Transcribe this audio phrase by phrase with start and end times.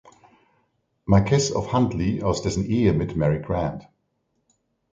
[1.11, 3.83] Marquess of Huntly aus dessen Ehe mit Mary Grant.